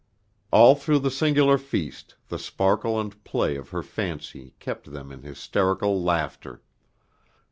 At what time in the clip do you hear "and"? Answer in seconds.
2.99-3.23